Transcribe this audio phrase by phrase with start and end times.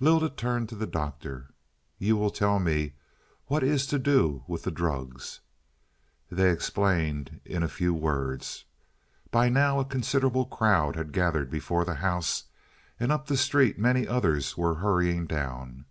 [0.00, 1.50] Lylda turned to the Doctor.
[1.98, 2.94] "You will tell me,
[3.48, 5.40] what is to do with the drugs?"
[6.30, 8.64] They explained in a few words.
[9.30, 12.44] By now a considerable crowd had gathered before the house,
[12.98, 15.84] and up the street many others were hurrying down.